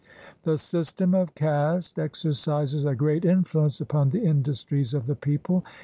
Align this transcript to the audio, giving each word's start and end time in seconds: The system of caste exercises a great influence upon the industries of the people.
The 0.45 0.57
system 0.57 1.13
of 1.13 1.35
caste 1.35 1.99
exercises 1.99 2.85
a 2.85 2.95
great 2.95 3.23
influence 3.23 3.79
upon 3.79 4.09
the 4.09 4.23
industries 4.23 4.95
of 4.95 5.05
the 5.05 5.15
people. 5.15 5.63